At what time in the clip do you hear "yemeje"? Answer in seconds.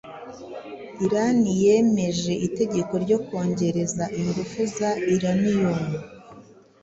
1.61-2.33